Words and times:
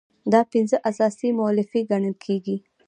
دا 0.33 0.41
پنځه 0.51 0.77
اساسي 0.89 1.29
مولفې 1.39 1.81
ګڼل 1.91 2.15
کیږي. 2.25 2.55